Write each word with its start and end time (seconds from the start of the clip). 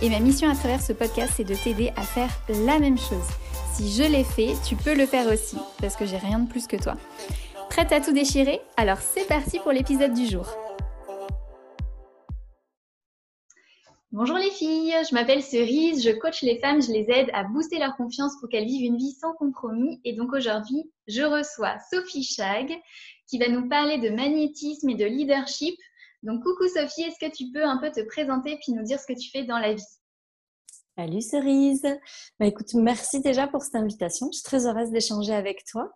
Et 0.00 0.10
ma 0.10 0.20
mission 0.20 0.48
à 0.48 0.54
travers 0.54 0.80
ce 0.80 0.92
podcast, 0.92 1.32
c'est 1.36 1.44
de 1.44 1.56
t'aider 1.56 1.90
à 1.96 2.02
faire 2.02 2.30
la 2.64 2.78
même 2.78 2.98
chose. 2.98 3.26
Si 3.74 3.90
je 3.90 4.04
l'ai 4.04 4.22
fait, 4.22 4.54
tu 4.64 4.76
peux 4.76 4.94
le 4.94 5.06
faire 5.06 5.26
aussi, 5.26 5.56
parce 5.80 5.96
que 5.96 6.06
j'ai 6.06 6.18
rien 6.18 6.38
de 6.38 6.48
plus 6.48 6.68
que 6.68 6.76
toi. 6.76 6.94
Prête 7.68 7.90
à 7.90 8.00
tout 8.00 8.12
déchirer? 8.12 8.60
Alors 8.76 8.98
c'est 8.98 9.26
parti 9.26 9.58
pour 9.58 9.72
l'épisode 9.72 10.14
du 10.14 10.26
jour. 10.26 10.46
Bonjour 14.12 14.36
les 14.38 14.52
filles, 14.52 14.94
je 15.08 15.14
m'appelle 15.14 15.42
Cerise, 15.42 16.04
je 16.04 16.10
coach 16.10 16.42
les 16.42 16.60
femmes, 16.60 16.80
je 16.80 16.92
les 16.92 17.06
aide 17.10 17.30
à 17.34 17.42
booster 17.42 17.80
leur 17.80 17.96
confiance 17.96 18.32
pour 18.38 18.48
qu'elles 18.48 18.66
vivent 18.66 18.86
une 18.86 18.98
vie 18.98 19.16
sans 19.20 19.32
compromis. 19.34 20.00
Et 20.04 20.12
donc 20.12 20.32
aujourd'hui, 20.32 20.90
je 21.08 21.22
reçois 21.22 21.74
Sophie 21.90 22.22
Chag 22.22 22.72
qui 23.26 23.38
va 23.38 23.48
nous 23.48 23.68
parler 23.68 23.98
de 23.98 24.10
magnétisme 24.10 24.88
et 24.90 24.94
de 24.94 25.04
leadership 25.04 25.76
donc, 26.22 26.42
coucou 26.42 26.66
Sophie, 26.68 27.02
est-ce 27.02 27.24
que 27.24 27.34
tu 27.34 27.50
peux 27.52 27.64
un 27.64 27.78
peu 27.78 27.90
te 27.90 28.00
présenter 28.00 28.58
puis 28.62 28.72
nous 28.72 28.82
dire 28.82 28.98
ce 28.98 29.06
que 29.06 29.18
tu 29.18 29.30
fais 29.30 29.44
dans 29.44 29.58
la 29.58 29.74
vie? 29.74 29.98
Salut 30.98 31.22
Cerise. 31.22 31.86
Bah, 32.40 32.46
écoute, 32.46 32.74
merci 32.74 33.20
déjà 33.20 33.46
pour 33.46 33.62
cette 33.62 33.76
invitation. 33.76 34.28
Je 34.32 34.38
suis 34.38 34.42
très 34.42 34.66
heureuse 34.66 34.90
d'échanger 34.90 35.32
avec 35.32 35.64
toi. 35.64 35.92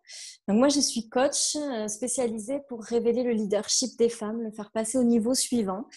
moi, 0.46 0.68
je 0.68 0.78
suis 0.78 1.08
coach 1.08 1.56
euh, 1.56 1.88
spécialisée 1.88 2.60
pour 2.68 2.84
révéler 2.84 3.24
le 3.24 3.32
leadership 3.32 3.98
des 3.98 4.08
femmes, 4.08 4.40
le 4.40 4.52
faire 4.52 4.70
passer 4.70 4.98
au 4.98 5.02
niveau 5.02 5.34
suivant. 5.34 5.88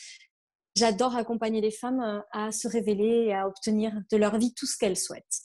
J'adore 0.75 1.15
accompagner 1.15 1.61
les 1.61 1.69
femmes 1.69 2.01
euh, 2.01 2.19
à 2.31 2.51
se 2.51 2.67
révéler 2.67 3.25
et 3.27 3.35
à 3.35 3.47
obtenir 3.47 3.93
de 4.11 4.17
leur 4.17 4.39
vie 4.39 4.55
tout 4.55 4.65
ce 4.65 4.75
qu'elles 4.75 4.97
souhaitent. 4.97 5.41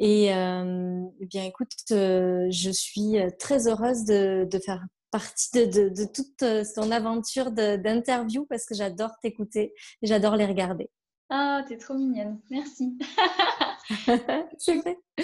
Et 0.00 0.34
euh, 0.34 1.00
eh 1.20 1.26
bien, 1.26 1.44
écoute, 1.44 1.70
je 1.90 2.70
suis 2.72 3.18
très 3.38 3.68
heureuse 3.68 4.02
de, 4.02 4.48
de 4.50 4.58
faire 4.58 4.84
partie 5.14 5.52
de, 5.52 6.12
toute 6.12 6.42
euh, 6.42 6.64
son 6.64 6.90
aventure 6.90 7.52
d'interview 7.52 8.46
parce 8.46 8.66
que 8.66 8.74
j'adore 8.74 9.12
t'écouter 9.22 9.72
et 10.02 10.06
j'adore 10.08 10.34
les 10.34 10.44
regarder. 10.44 10.90
Ah, 11.30 11.62
t'es 11.68 11.78
trop 11.78 11.94
mignonne. 11.94 12.40
Merci. 12.50 12.98
C'est 14.58 14.74
vrai. 14.74 14.98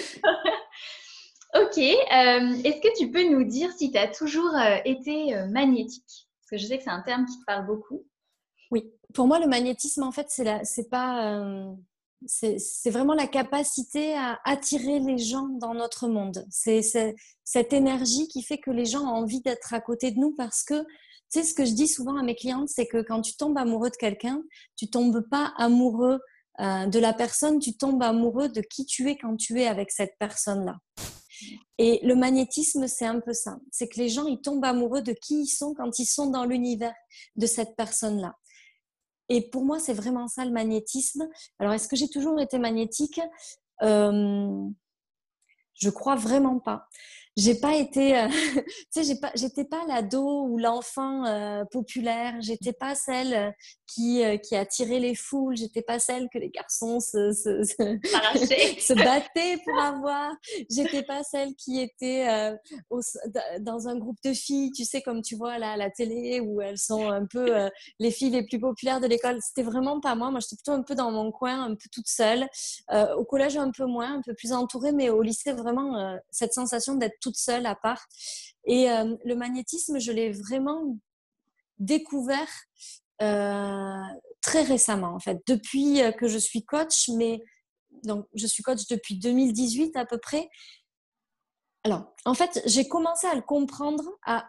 ok. 1.55 1.77
Euh, 1.77 2.63
est-ce 2.63 2.79
que 2.79 2.97
tu 2.97 3.11
peux 3.11 3.27
nous 3.29 3.43
dire 3.43 3.69
si 3.73 3.91
tu 3.91 3.97
as 3.97 4.07
toujours 4.07 4.55
euh, 4.55 4.77
été 4.85 5.35
magnétique? 5.49 6.29
Parce 6.39 6.51
que 6.51 6.57
je 6.57 6.67
sais 6.67 6.77
que 6.77 6.85
c'est 6.85 6.89
un 6.89 7.01
terme 7.01 7.25
qui 7.25 7.37
te 7.37 7.43
parle 7.45 7.65
beaucoup. 7.65 8.05
Oui. 8.71 8.93
Pour 9.13 9.27
moi, 9.27 9.39
le 9.39 9.47
magnétisme, 9.47 10.03
en 10.03 10.13
fait, 10.13 10.27
c'est 10.29 10.89
pas 10.89 11.75
c'est 12.27 12.89
vraiment 12.89 13.13
la 13.13 13.27
capacité 13.27 14.13
à 14.15 14.39
attirer 14.45 14.99
les 14.99 15.17
gens 15.17 15.47
dans 15.59 15.73
notre 15.73 16.07
monde. 16.07 16.45
C'est 16.49 16.81
cette 17.43 17.73
énergie 17.73 18.27
qui 18.27 18.43
fait 18.43 18.59
que 18.59 18.71
les 18.71 18.85
gens 18.85 19.01
ont 19.01 19.15
envie 19.15 19.41
d'être 19.41 19.73
à 19.73 19.81
côté 19.81 20.11
de 20.11 20.19
nous 20.19 20.33
parce 20.35 20.63
que, 20.63 20.83
tu 21.31 21.39
sais, 21.39 21.43
ce 21.43 21.53
que 21.53 21.65
je 21.65 21.73
dis 21.73 21.87
souvent 21.87 22.17
à 22.17 22.23
mes 22.23 22.35
clientes, 22.35 22.69
c'est 22.69 22.87
que 22.87 23.01
quand 23.01 23.21
tu 23.21 23.35
tombes 23.35 23.57
amoureux 23.57 23.89
de 23.89 23.95
quelqu'un, 23.95 24.41
tu 24.75 24.89
tombes 24.89 25.21
pas 25.29 25.53
amoureux 25.57 26.19
euh, 26.59 26.85
de 26.85 26.99
la 26.99 27.13
personne, 27.13 27.59
tu 27.59 27.75
tombes 27.75 28.03
amoureux 28.03 28.49
de 28.49 28.61
qui 28.61 28.85
tu 28.85 29.09
es 29.09 29.17
quand 29.17 29.35
tu 29.37 29.59
es 29.59 29.67
avec 29.67 29.91
cette 29.91 30.13
personne-là. 30.19 30.77
Et 31.77 31.99
le 32.03 32.15
magnétisme, 32.15 32.87
c'est 32.87 33.05
un 33.05 33.19
peu 33.19 33.33
ça. 33.33 33.57
C'est 33.71 33.87
que 33.87 33.97
les 33.99 34.09
gens, 34.09 34.27
ils 34.27 34.41
tombent 34.41 34.65
amoureux 34.65 35.01
de 35.01 35.13
qui 35.13 35.41
ils 35.41 35.47
sont 35.47 35.73
quand 35.73 35.97
ils 35.97 36.05
sont 36.05 36.27
dans 36.27 36.45
l'univers 36.45 36.93
de 37.35 37.47
cette 37.47 37.75
personne-là. 37.75 38.35
Et 39.33 39.49
pour 39.49 39.63
moi, 39.63 39.79
c'est 39.79 39.93
vraiment 39.93 40.27
ça 40.27 40.43
le 40.43 40.51
magnétisme. 40.51 41.25
Alors, 41.57 41.71
est-ce 41.71 41.87
que 41.87 41.95
j'ai 41.95 42.09
toujours 42.09 42.37
été 42.41 42.59
magnétique? 42.59 43.21
Euh, 43.81 44.67
Je 45.73 45.89
crois 45.89 46.15
vraiment 46.15 46.59
pas 46.59 46.89
j'ai 47.37 47.55
pas 47.55 47.75
été, 47.75 48.17
euh, 48.17 48.27
tu 48.57 48.63
sais, 48.89 49.03
j'ai 49.03 49.15
pas, 49.15 49.31
j'étais 49.35 49.63
pas 49.63 49.85
l'ado 49.87 50.43
ou 50.47 50.57
l'enfant 50.57 51.25
euh, 51.25 51.63
populaire. 51.71 52.35
J'étais 52.41 52.73
pas 52.73 52.93
celle 52.93 53.33
euh, 53.33 53.51
qui 53.87 54.21
qui 54.43 54.55
attirait 54.55 54.99
les 54.99 55.15
foules. 55.15 55.55
J'étais 55.55 55.81
pas 55.81 55.99
celle 55.99 56.27
que 56.33 56.37
les 56.37 56.49
garçons 56.49 56.99
se 56.99 57.31
se, 57.31 57.63
se, 57.63 58.93
battaient 58.95 59.57
pour 59.65 59.79
avoir. 59.79 60.31
J'étais 60.69 61.03
pas 61.03 61.23
celle 61.23 61.55
qui 61.55 61.79
était 61.81 62.25
dans 63.59 63.87
un 63.87 63.97
groupe 63.97 64.17
de 64.23 64.33
filles, 64.33 64.71
tu 64.71 64.85
sais, 64.85 65.01
comme 65.01 65.21
tu 65.21 65.35
vois 65.35 65.57
là 65.57 65.73
à 65.73 65.77
la 65.77 65.89
télé 65.89 66.39
où 66.39 66.61
elles 66.61 66.77
sont 66.77 67.09
un 67.09 67.25
peu 67.25 67.53
les 67.99 68.11
filles 68.11 68.29
les 68.29 68.45
plus 68.45 68.59
populaires 68.59 69.01
de 69.01 69.07
l'école. 69.07 69.39
C'était 69.41 69.63
vraiment 69.63 69.99
pas 69.99 70.15
moi. 70.15 70.31
Moi, 70.31 70.39
j'étais 70.39 70.55
plutôt 70.55 70.71
un 70.71 70.83
peu 70.83 70.95
dans 70.95 71.11
mon 71.11 71.31
coin, 71.31 71.61
un 71.63 71.75
peu 71.75 71.89
toute 71.91 72.07
seule. 72.07 72.47
au 73.17 73.25
collège, 73.25 73.57
un 73.57 73.71
peu 73.71 73.85
moins, 73.85 74.15
un 74.15 74.21
peu 74.21 74.33
plus 74.33 74.53
entourée, 74.53 74.93
mais 74.93 75.09
au 75.09 75.21
lycée, 75.21 75.51
vraiment 75.51 76.17
cette 76.31 76.53
sensation 76.53 76.95
d'être 76.95 77.19
toute 77.21 77.37
seule 77.37 77.65
à 77.65 77.75
part. 77.75 78.05
Et 78.65 78.91
euh, 78.91 79.15
le 79.23 79.35
magnétisme, 79.35 79.99
je 79.99 80.11
l'ai 80.11 80.31
vraiment 80.31 80.97
découvert 81.79 82.49
euh, 83.21 84.01
très 84.41 84.63
récemment, 84.63 85.13
en 85.13 85.19
fait, 85.19 85.39
depuis 85.47 86.01
euh, 86.01 86.11
que 86.11 86.27
je 86.27 86.37
suis 86.37 86.63
coach, 86.63 87.09
mais 87.09 87.41
donc 88.03 88.25
je 88.33 88.47
suis 88.47 88.63
coach 88.63 88.87
depuis 88.87 89.17
2018 89.17 89.95
à 89.95 90.05
peu 90.05 90.17
près. 90.17 90.49
Alors, 91.83 92.13
en 92.25 92.33
fait, 92.33 92.61
j'ai 92.65 92.87
commencé 92.87 93.27
à 93.27 93.35
le 93.35 93.41
comprendre, 93.41 94.03
à 94.25 94.47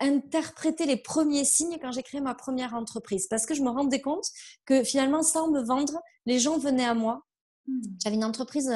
interpréter 0.00 0.86
les 0.86 0.96
premiers 0.96 1.44
signes 1.44 1.78
quand 1.80 1.92
j'ai 1.92 2.02
créé 2.02 2.20
ma 2.20 2.34
première 2.34 2.74
entreprise, 2.74 3.26
parce 3.28 3.46
que 3.46 3.54
je 3.54 3.62
me 3.62 3.70
rendais 3.70 4.00
compte 4.00 4.26
que 4.64 4.82
finalement, 4.82 5.22
sans 5.22 5.50
me 5.50 5.62
vendre, 5.62 6.00
les 6.26 6.38
gens 6.38 6.58
venaient 6.58 6.86
à 6.86 6.94
moi. 6.94 7.22
Hmm. 7.70 7.80
J'avais 8.02 8.16
une 8.16 8.24
entreprise 8.24 8.70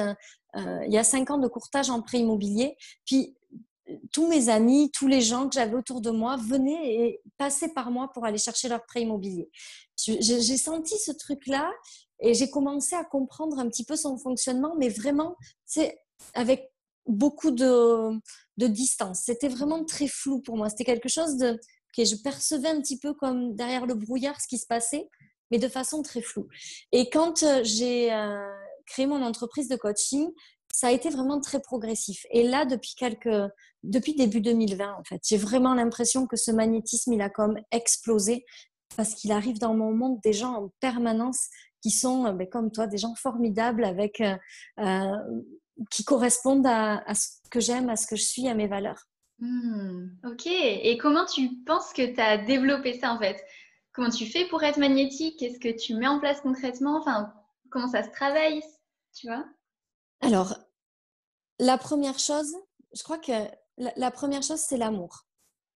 euh, 0.57 0.85
il 0.87 0.93
y 0.93 0.99
a 0.99 1.05
cinq 1.05 1.31
ans 1.31 1.39
de 1.39 1.49
courtage 1.49 1.91
en 1.91 2.03
prêt 2.03 2.21
immobilier. 2.21 2.77
Puis 3.05 3.37
tous 4.13 4.29
mes 4.29 4.49
amis, 4.49 4.91
tous 4.93 5.07
les 5.07 5.21
gens 5.21 5.49
que 5.49 5.55
j'avais 5.55 5.75
autour 5.75 6.01
de 6.01 6.11
moi 6.11 6.37
venaient 6.37 6.95
et 6.95 7.21
passaient 7.37 7.73
par 7.73 7.91
moi 7.91 8.11
pour 8.13 8.25
aller 8.25 8.39
chercher 8.39 8.69
leur 8.69 8.85
prêt 8.87 9.03
immobilier. 9.03 9.51
J'ai 9.97 10.57
senti 10.57 10.99
ce 10.99 11.13
truc-là 11.13 11.71
et 12.21 12.35
j'ai 12.35 12.49
commencé 12.49 12.95
à 12.97 13.05
comprendre 13.05 13.59
un 13.59 13.69
petit 13.69 13.85
peu 13.85 13.97
son 13.97 14.17
fonctionnement, 14.17 14.75
mais 14.79 14.89
vraiment, 14.89 15.37
c'est 15.67 15.99
avec 16.35 16.71
beaucoup 17.07 17.51
de, 17.51 18.19
distance. 18.57 19.23
C'était 19.25 19.49
vraiment 19.49 19.85
très 19.85 20.09
flou 20.09 20.41
pour 20.41 20.57
moi. 20.57 20.71
C'était 20.71 20.85
quelque 20.85 21.09
chose 21.09 21.37
de, 21.37 21.59
que 21.97 22.05
je 22.05 22.17
percevais 22.17 22.69
un 22.69 22.81
petit 22.81 22.99
peu 22.99 23.13
comme 23.13 23.55
derrière 23.55 23.85
le 23.85 23.95
brouillard 23.95 24.41
ce 24.41 24.49
qui 24.49 24.59
se 24.59 24.67
passait, 24.67 25.09
mais 25.51 25.59
de 25.59 25.69
façon 25.69 26.03
très 26.03 26.23
floue. 26.23 26.49
Et 26.93 27.11
quand 27.11 27.43
euh, 27.43 27.63
j'ai 27.63 28.13
euh, 28.13 28.49
créer 28.87 29.07
mon 29.07 29.23
entreprise 29.23 29.69
de 29.69 29.77
coaching, 29.77 30.31
ça 30.73 30.89
a 30.89 30.91
été 30.91 31.09
vraiment 31.09 31.41
très 31.41 31.61
progressif. 31.61 32.27
Et 32.31 32.43
là, 32.43 32.65
depuis 32.65 32.95
quelques, 32.97 33.53
depuis 33.85 34.15
début 34.15 34.41
2020, 34.41 34.97
en 34.99 35.05
fait, 35.05 35.21
j'ai 35.25 35.37
vraiment 35.37 35.75
l'impression 35.75 36.27
que 36.27 36.37
ce 36.37 36.51
magnétisme, 36.51 37.13
il 37.13 37.21
a 37.21 37.31
comme 37.31 37.59
explosé 37.71 38.45
parce 38.97 39.15
qu'il 39.15 39.33
arrive 39.33 39.59
dans 39.59 39.75
mon 39.75 39.93
monde 39.93 40.19
des 40.23 40.33
gens 40.33 40.55
en 40.55 40.71
permanence 40.81 41.49
qui 41.81 41.91
sont, 41.91 42.33
ben, 42.33 42.49
comme 42.49 42.73
toi, 42.73 42.87
des 42.87 42.97
gens 42.97 43.15
formidables 43.15 43.85
avec, 43.85 44.21
euh, 44.21 44.37
euh, 44.81 45.17
qui 45.91 46.05
correspondent 46.05 46.67
à, 46.67 47.03
ce 47.15 47.29
que 47.51 47.61
j'aime, 47.61 47.89
à 47.89 47.97
ce 47.97 48.07
que 48.07 48.17
je 48.17 48.25
suis, 48.25 48.49
à 48.49 48.55
mes 48.55 48.67
valeurs. 48.67 49.05
Hmm, 49.39 50.07
ok. 50.25 50.47
Et 50.47 50.97
comment 50.99 51.27
tu 51.27 51.51
penses 51.67 51.93
que 51.93 52.15
tu 52.15 52.21
as 52.21 52.39
développé 52.39 52.99
ça 52.99 53.13
en 53.13 53.19
fait? 53.19 53.45
Comment 53.93 54.11
tu 54.11 54.27
fais 54.27 54.47
pour 54.47 54.63
être 54.63 54.79
magnétique? 54.79 55.39
Qu'est-ce 55.39 55.61
que 55.61 55.77
tu 55.77 55.95
mets 55.95 56.07
en 56.07 56.21
place 56.21 56.41
concrètement? 56.41 56.99
Enfin, 56.99 57.33
comment 57.75 57.91
ça 57.91 58.05
se 58.05 58.11
travaille 58.11 58.63
tu 59.15 59.29
vois? 59.29 59.45
Alors, 60.21 60.55
la 61.59 61.79
première 61.79 62.19
chose, 62.19 62.53
je 62.93 63.03
crois 63.03 63.19
que 63.19 63.33
la, 63.77 64.11
première 64.11 64.43
chose, 64.43 64.61
c'est 64.61 64.77
l'amour. 64.77 65.25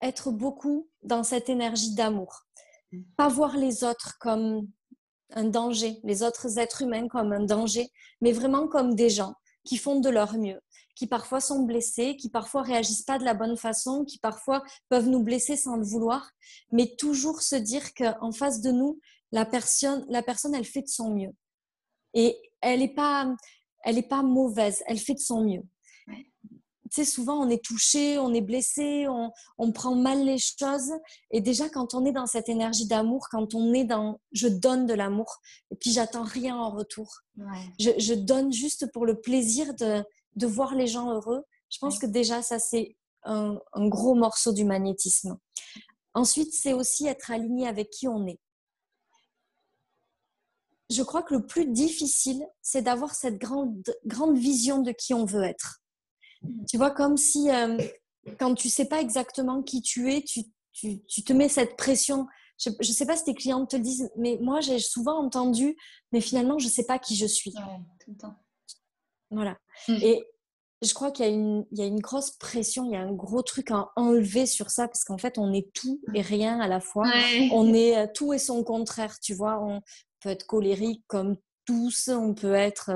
Être 0.02 0.32
beaucoup 0.32 0.90
dans 1.04 1.24
cette 1.24 1.50
énergie 1.50 1.94
d'amour. 1.96 2.44
Pas 3.16 3.28
voir 3.28 3.58
les 3.58 3.84
autres 3.84 4.18
comme 4.20 4.68
un 5.32 5.44
danger, 5.44 6.00
les 6.04 6.24
autres 6.24 6.58
êtres 6.58 6.84
humains 6.84 7.08
comme 7.08 7.34
un 7.34 7.44
danger, 7.44 7.90
mais 8.22 8.32
vraiment 8.32 8.68
comme 8.68 8.96
des 8.96 9.10
gens 9.10 9.36
qui 9.64 9.78
font 9.78 10.00
de 10.00 10.10
leur 10.10 10.38
mieux, 10.38 10.62
qui 10.96 11.06
parfois 11.06 11.42
sont 11.42 11.64
blessés, 11.64 12.16
qui 12.16 12.30
parfois 12.30 12.62
réagissent 12.62 13.04
pas 13.04 13.20
de 13.20 13.26
la 13.26 13.34
bonne 13.34 13.58
façon, 13.58 14.06
qui 14.06 14.20
parfois 14.20 14.64
peuvent 14.90 15.10
nous 15.10 15.22
blesser 15.22 15.58
sans 15.58 15.76
le 15.76 15.84
vouloir, 15.84 16.32
mais 16.72 16.96
toujours 16.98 17.42
se 17.42 17.56
dire 17.56 17.94
qu'en 17.94 18.32
face 18.32 18.62
de 18.62 18.72
nous, 18.72 19.00
la 19.32 19.46
personne, 19.46 20.06
la 20.10 20.24
personne, 20.24 20.56
elle 20.56 20.66
fait 20.66 20.84
de 20.84 20.88
son 20.88 21.14
mieux. 21.14 21.36
Et 22.14 22.38
elle 22.62 22.80
n'est 22.80 22.94
pas, 22.94 23.34
elle 23.84 23.98
est 23.98 24.08
pas 24.08 24.24
mauvaise, 24.24 24.84
elle 24.88 25.00
fait 25.00 25.14
de 25.14 25.20
son 25.20 25.44
mieux. 25.44 25.64
tu 26.08 26.16
sais, 26.92 27.06
souvent 27.06 27.40
on 27.40 27.50
est 27.50 27.64
touché, 27.64 28.18
on 28.18 28.34
est 28.34 28.42
blessé, 28.42 29.08
on, 29.08 29.32
on, 29.58 29.72
prend 29.72 29.96
mal 29.96 30.24
les 30.26 30.38
choses. 30.38 30.92
Et 31.32 31.42
déjà, 31.42 31.70
quand 31.70 31.94
on 31.94 32.06
est 32.06 32.12
dans 32.12 32.26
cette 32.26 32.50
énergie 32.50 32.88
d'amour, 32.88 33.28
quand 33.30 33.54
on 33.54 33.74
est 33.74 33.86
dans 33.86 34.20
je 34.32 34.48
donne 34.48 34.86
de 34.86 34.94
l'amour, 34.94 35.38
et 35.72 35.76
puis 35.76 35.92
j'attends 35.92 36.24
rien 36.24 36.58
en 36.58 36.72
retour. 36.72 37.22
Je, 37.80 37.92
je, 37.98 38.14
donne 38.14 38.52
juste 38.52 38.92
pour 38.92 39.06
le 39.06 39.20
plaisir 39.20 39.74
de, 39.76 40.04
de 40.36 40.48
voir 40.48 40.76
les 40.76 40.88
gens 40.88 41.12
heureux. 41.12 41.44
Je 41.70 41.78
pense 41.80 42.00
que 42.00 42.06
déjà, 42.06 42.42
ça, 42.42 42.60
c'est 42.60 42.96
un, 43.24 43.60
un, 43.74 43.88
gros 43.88 44.16
morceau 44.16 44.54
du 44.54 44.64
magnétisme. 44.64 45.38
Ensuite, 46.14 46.54
c'est 46.54 46.74
aussi 46.74 47.06
être 47.08 47.30
aligné 47.30 47.68
avec 47.68 47.90
qui 47.90 48.08
on 48.08 48.26
est. 48.26 48.40
Je 50.90 51.04
crois 51.04 51.22
que 51.22 51.36
le 51.36 51.46
plus 51.46 51.66
difficile, 51.66 52.46
c'est 52.62 52.82
d'avoir 52.82 53.14
cette 53.14 53.38
grande, 53.38 53.84
grande 54.06 54.38
vision 54.38 54.82
de 54.82 54.92
qui 54.92 55.14
on 55.14 55.26
veut 55.26 55.44
être. 55.44 55.82
Tu 56.70 56.78
vois, 56.78 56.92
comme 56.92 57.18
si 57.18 57.50
euh, 57.50 57.78
quand 58.40 58.54
tu 58.56 58.70
sais 58.70 58.86
pas 58.86 59.02
exactement 59.02 59.64
qui 59.64 59.82
tu 59.82 60.14
es, 60.14 60.22
tu, 60.22 60.42
tu, 60.72 61.04
tu 61.06 61.24
te 61.24 61.34
mets 61.34 61.50
cette 61.50 61.76
pression. 61.76 62.28
Je 62.58 62.70
ne 62.70 62.84
sais 62.84 63.06
pas 63.06 63.18
si 63.18 63.26
tes 63.26 63.36
clients 63.36 63.66
te 63.66 63.76
le 63.76 63.84
disent, 63.84 64.10
mais 64.18 64.38
moi, 64.42 64.62
j'ai 64.62 64.80
souvent 64.80 65.24
entendu, 65.24 65.78
mais 66.12 66.22
finalement, 66.22 66.58
je 66.58 66.66
ne 66.66 66.72
sais 66.72 66.86
pas 66.86 67.00
qui 67.00 67.16
je 67.16 67.28
suis. 67.28 67.52
Ouais, 67.52 67.82
tout 68.04 68.12
le 68.12 68.18
temps. 68.18 68.36
Voilà. 69.30 69.58
Mmh. 69.88 69.94
Et 70.02 70.24
je 70.82 70.94
crois 70.94 71.12
qu'il 71.12 71.26
y, 71.26 71.80
y, 71.80 71.82
a 71.82 71.86
une 71.86 72.00
grosse 72.00 72.32
pression, 72.32 72.86
il 72.86 72.94
y 72.94 72.96
a 72.96 73.02
un 73.02 73.12
gros 73.12 73.42
truc 73.42 73.72
à 73.72 73.92
enlever 73.96 74.46
sur 74.46 74.70
ça, 74.70 74.88
parce 74.88 75.04
qu'en 75.04 75.18
fait, 75.18 75.38
on 75.38 75.54
est 75.54 75.72
tout 75.74 76.02
et 76.14 76.22
rien 76.22 76.60
à 76.60 76.68
la 76.68 76.80
fois. 76.80 77.08
Ouais. 77.08 77.50
On 77.52 77.74
est 77.74 77.98
euh, 77.98 78.08
tout 78.14 78.34
et 78.34 78.40
son 78.40 78.64
contraire, 78.64 79.20
tu 79.20 79.34
vois. 79.34 79.60
On 79.62 79.82
être 80.28 80.46
colérique 80.46 81.04
comme 81.08 81.38
tous, 81.66 82.08
on 82.08 82.34
peut 82.34 82.54
être 82.54 82.90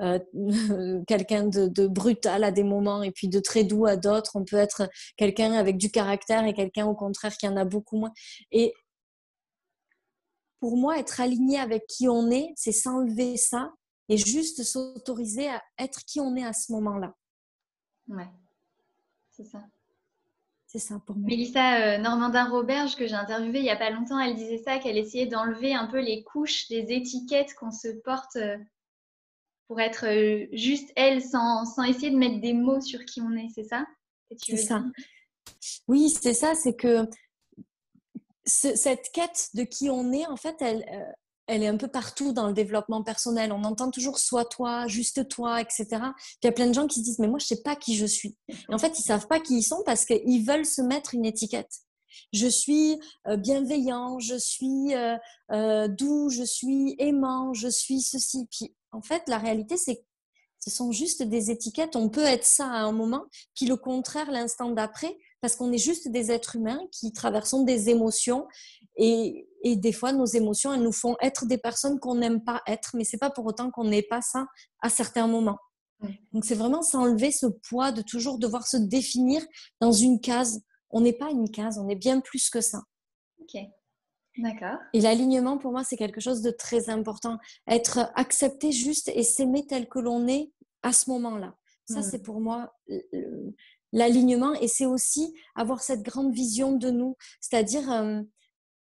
euh, 0.00 0.18
euh, 0.30 1.02
quelqu'un 1.06 1.46
de, 1.46 1.68
de, 1.68 1.86
brutal 1.86 2.42
à 2.42 2.50
des 2.50 2.64
moments 2.64 3.02
et 3.02 3.12
puis 3.12 3.28
de 3.28 3.38
très 3.38 3.64
doux 3.64 3.86
à 3.86 3.96
d'autres. 3.96 4.32
On 4.34 4.44
peut 4.44 4.56
être 4.56 4.90
quelqu'un 5.16 5.52
avec 5.52 5.78
du 5.78 5.90
caractère 5.90 6.44
et 6.44 6.52
quelqu'un 6.52 6.86
au 6.86 6.94
contraire 6.94 7.36
qui 7.36 7.46
en 7.46 7.56
a 7.56 7.64
beaucoup 7.64 7.96
moins. 7.96 8.12
Et 8.50 8.74
pour 10.60 10.76
moi, 10.76 10.98
être 10.98 11.20
aligné 11.20 11.58
avec 11.60 11.86
qui 11.86 12.08
on 12.08 12.30
est, 12.30 12.52
c'est 12.56 12.72
s'enlever 12.72 13.36
ça 13.36 13.72
et 14.08 14.16
juste 14.16 14.64
s'autoriser 14.64 15.48
à 15.48 15.62
être 15.78 16.04
qui 16.04 16.20
on 16.20 16.34
est 16.34 16.44
à 16.44 16.52
ce 16.52 16.72
moment-là. 16.72 17.14
Ouais, 18.08 18.28
c'est 19.30 19.44
ça. 19.44 19.62
C'est 20.68 20.78
ça 20.78 21.00
pour 21.06 21.16
moi. 21.16 21.26
Mélissa 21.26 21.80
euh, 21.80 21.98
Normandin-Roberge, 21.98 22.94
que 22.94 23.06
j'ai 23.06 23.14
interviewée 23.14 23.60
il 23.60 23.64
n'y 23.64 23.70
a 23.70 23.76
pas 23.76 23.88
longtemps, 23.88 24.20
elle 24.20 24.36
disait 24.36 24.58
ça, 24.58 24.78
qu'elle 24.78 24.98
essayait 24.98 25.26
d'enlever 25.26 25.74
un 25.74 25.86
peu 25.86 25.98
les 25.98 26.22
couches 26.24 26.68
des 26.68 26.92
étiquettes 26.92 27.54
qu'on 27.54 27.70
se 27.70 27.88
porte 27.88 28.36
euh, 28.36 28.58
pour 29.66 29.80
être 29.80 30.04
euh, 30.06 30.46
juste 30.52 30.92
elle, 30.94 31.22
sans, 31.22 31.64
sans, 31.64 31.84
essayer 31.84 32.10
de 32.10 32.18
mettre 32.18 32.42
des 32.42 32.52
mots 32.52 32.82
sur 32.82 33.02
qui 33.06 33.22
on 33.22 33.32
est, 33.32 33.48
c'est 33.54 33.64
ça 33.64 33.86
C'est 34.36 34.58
ça. 34.58 34.84
Oui, 35.88 36.10
c'est 36.10 36.34
ça, 36.34 36.54
c'est 36.54 36.76
que 36.76 37.08
ce, 38.44 38.76
cette 38.76 39.08
quête 39.14 39.48
de 39.54 39.62
qui 39.62 39.88
on 39.88 40.12
est, 40.12 40.26
en 40.26 40.36
fait, 40.36 40.56
elle, 40.60 40.84
elle 41.48 41.62
est 41.62 41.68
un 41.68 41.76
peu 41.76 41.88
partout 41.88 42.32
dans 42.32 42.46
le 42.46 42.52
développement 42.52 43.02
personnel. 43.02 43.52
On 43.52 43.64
entend 43.64 43.90
toujours 43.90 44.18
sois 44.18 44.44
toi, 44.44 44.86
juste 44.86 45.28
toi, 45.28 45.60
etc. 45.60 45.86
Puis 45.88 46.38
il 46.42 46.46
y 46.46 46.48
a 46.48 46.52
plein 46.52 46.66
de 46.66 46.74
gens 46.74 46.86
qui 46.86 47.00
se 47.00 47.04
disent 47.04 47.18
mais 47.18 47.26
moi 47.26 47.38
je 47.40 47.46
sais 47.46 47.62
pas 47.62 47.74
qui 47.74 47.96
je 47.96 48.06
suis. 48.06 48.36
Et 48.48 48.74
en 48.74 48.78
fait 48.78 48.98
ils 48.98 49.02
savent 49.02 49.26
pas 49.26 49.40
qui 49.40 49.58
ils 49.58 49.62
sont 49.62 49.82
parce 49.84 50.04
qu'ils 50.04 50.44
veulent 50.46 50.66
se 50.66 50.82
mettre 50.82 51.14
une 51.14 51.24
étiquette. 51.24 51.72
Je 52.32 52.46
suis 52.46 52.98
euh, 53.26 53.36
bienveillant, 53.36 54.18
je 54.18 54.36
suis 54.36 54.94
euh, 54.94 55.16
euh, 55.52 55.88
doux, 55.88 56.28
je 56.28 56.44
suis 56.44 56.94
aimant, 56.98 57.54
je 57.54 57.68
suis 57.68 58.00
ceci. 58.02 58.46
Puis 58.50 58.74
en 58.92 59.02
fait 59.02 59.22
la 59.26 59.38
réalité 59.38 59.76
c'est 59.76 60.04
ce 60.60 60.70
sont 60.70 60.92
juste 60.92 61.22
des 61.22 61.50
étiquettes. 61.50 61.96
On 61.96 62.08
peut 62.08 62.24
être 62.24 62.44
ça 62.44 62.66
à 62.66 62.80
un 62.80 62.92
moment, 62.92 63.24
puis 63.54 63.66
le 63.66 63.76
contraire 63.76 64.30
l'instant 64.30 64.70
d'après, 64.70 65.16
parce 65.40 65.54
qu'on 65.56 65.72
est 65.72 65.78
juste 65.78 66.08
des 66.08 66.32
êtres 66.32 66.56
humains 66.56 66.80
qui 66.90 67.12
traversons 67.12 67.62
des 67.62 67.90
émotions 67.90 68.46
et, 68.98 69.48
et, 69.62 69.76
des 69.76 69.92
fois 69.92 70.12
nos 70.12 70.26
émotions 70.26 70.72
elles 70.74 70.82
nous 70.82 70.92
font 70.92 71.16
être 71.20 71.46
des 71.46 71.58
personnes 71.58 71.98
qu'on 71.98 72.16
n'aime 72.16 72.44
pas 72.44 72.62
être, 72.66 72.90
mais 72.94 73.04
c'est 73.04 73.18
pas 73.18 73.30
pour 73.30 73.46
autant 73.46 73.70
qu'on 73.70 73.84
n'est 73.84 74.02
pas 74.02 74.20
ça 74.20 74.46
à 74.80 74.90
certains 74.90 75.26
moments. 75.26 75.58
Donc 76.32 76.44
c'est 76.44 76.54
vraiment 76.54 76.82
s'enlever 76.82 77.32
ce 77.32 77.46
poids 77.46 77.92
de 77.92 78.02
toujours 78.02 78.38
devoir 78.38 78.66
se 78.66 78.76
définir 78.76 79.44
dans 79.80 79.92
une 79.92 80.20
case. 80.20 80.62
On 80.90 81.00
n'est 81.00 81.12
pas 81.12 81.30
une 81.30 81.50
case, 81.50 81.78
on 81.78 81.88
est 81.88 81.96
bien 81.96 82.20
plus 82.20 82.50
que 82.50 82.60
ça. 82.60 82.82
Ok. 83.40 83.60
D'accord. 84.38 84.78
Et 84.92 85.00
l'alignement, 85.00 85.58
pour 85.58 85.72
moi, 85.72 85.82
c'est 85.82 85.96
quelque 85.96 86.20
chose 86.20 86.42
de 86.42 86.52
très 86.52 86.90
important. 86.90 87.38
Être 87.66 88.12
accepté 88.14 88.70
juste 88.70 89.10
et 89.14 89.24
s'aimer 89.24 89.66
tel 89.66 89.88
que 89.88 89.98
l'on 89.98 90.28
est 90.28 90.52
à 90.82 90.92
ce 90.92 91.10
moment-là. 91.10 91.56
Ça, 91.90 92.00
mmh. 92.00 92.02
c'est 92.04 92.22
pour 92.22 92.40
moi 92.40 92.72
l'alignement. 93.92 94.52
Et 94.54 94.68
c'est 94.68 94.86
aussi 94.86 95.34
avoir 95.56 95.82
cette 95.82 96.02
grande 96.02 96.32
vision 96.32 96.76
de 96.76 96.90
nous. 96.90 97.16
C'est-à-dire, 97.40 97.90
euh, 97.90 98.22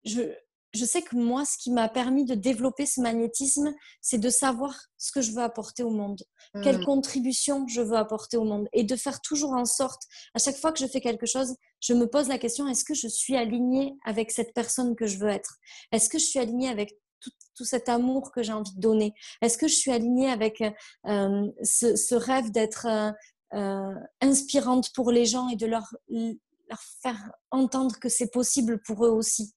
je, 0.04 0.34
je 0.74 0.84
sais 0.84 1.02
que 1.02 1.14
moi, 1.14 1.44
ce 1.44 1.56
qui 1.56 1.70
m'a 1.70 1.88
permis 1.88 2.24
de 2.24 2.34
développer 2.34 2.84
ce 2.84 3.00
magnétisme, 3.00 3.72
c'est 4.00 4.18
de 4.18 4.28
savoir 4.28 4.76
ce 4.98 5.12
que 5.12 5.20
je 5.20 5.30
veux 5.32 5.42
apporter 5.42 5.84
au 5.84 5.90
monde, 5.90 6.20
mmh. 6.54 6.62
quelle 6.62 6.84
contribution 6.84 7.66
je 7.68 7.80
veux 7.80 7.96
apporter 7.96 8.36
au 8.36 8.44
monde, 8.44 8.68
et 8.72 8.82
de 8.82 8.96
faire 8.96 9.20
toujours 9.20 9.52
en 9.52 9.64
sorte, 9.64 10.02
à 10.34 10.40
chaque 10.40 10.56
fois 10.56 10.72
que 10.72 10.80
je 10.80 10.86
fais 10.86 11.00
quelque 11.00 11.26
chose, 11.26 11.54
je 11.80 11.94
me 11.94 12.06
pose 12.06 12.28
la 12.28 12.38
question 12.38 12.66
est-ce 12.66 12.84
que 12.84 12.94
je 12.94 13.06
suis 13.06 13.36
alignée 13.36 13.94
avec 14.04 14.32
cette 14.32 14.52
personne 14.52 14.96
que 14.96 15.06
je 15.06 15.18
veux 15.18 15.28
être? 15.28 15.58
Est-ce 15.92 16.08
que 16.08 16.18
je 16.18 16.24
suis 16.24 16.40
alignée 16.40 16.68
avec 16.68 16.98
tout, 17.20 17.30
tout 17.54 17.64
cet 17.64 17.88
amour 17.88 18.32
que 18.32 18.42
j'ai 18.42 18.52
envie 18.52 18.74
de 18.74 18.80
donner? 18.80 19.14
Est-ce 19.42 19.56
que 19.56 19.68
je 19.68 19.74
suis 19.74 19.92
alignée 19.92 20.28
avec 20.28 20.60
euh, 21.06 21.46
ce, 21.62 21.94
ce, 21.94 22.14
rêve 22.16 22.50
d'être 22.50 22.86
euh, 22.86 23.12
euh, 23.54 23.94
inspirante 24.20 24.92
pour 24.92 25.12
les 25.12 25.24
gens 25.24 25.48
et 25.50 25.56
de 25.56 25.66
leur, 25.66 25.94
leur 26.08 26.80
faire 27.00 27.30
entendre 27.52 27.96
que 28.00 28.08
c'est 28.08 28.32
possible 28.32 28.80
pour 28.84 29.06
eux 29.06 29.10
aussi? 29.10 29.54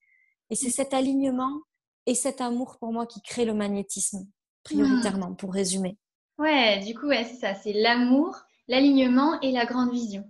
Et 0.50 0.56
c'est 0.56 0.70
cet 0.70 0.94
alignement 0.94 1.62
et 2.06 2.16
cet 2.16 2.42
amour 2.42 2.78
pour 2.80 2.94
moi 2.94 3.06
qui 3.06 3.22
crée 3.22 3.46
le 3.46 3.54
magnétisme, 3.54 4.28
prioritairement, 4.64 5.36
pour 5.36 5.54
résumer. 5.54 5.98
Ouais, 6.38 6.80
du 6.80 6.96
coup, 6.96 7.08
ouais, 7.08 7.26
c'est 7.26 7.36
ça. 7.36 7.56
C'est 7.56 7.74
l'amour, 7.74 8.36
l'alignement 8.68 9.40
et 9.42 9.52
la 9.52 9.66
grande 9.66 9.92
vision. 9.92 10.24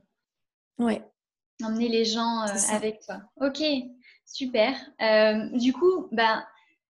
Ouais. 0.79 1.03
Emmener 1.63 1.89
les 1.89 2.05
gens 2.05 2.43
euh, 2.43 2.75
avec 2.75 3.01
toi. 3.01 3.21
Ok, 3.41 3.61
super. 4.25 4.75
Euh, 5.01 5.49
du 5.57 5.73
coup, 5.73 6.07
bah, 6.11 6.47